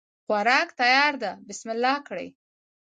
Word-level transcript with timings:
خوراک 0.25 0.69
تیار 0.79 1.13
ده 1.23 1.31
بسم 1.47 1.67
الله 1.73 1.97
کړی 2.07 2.27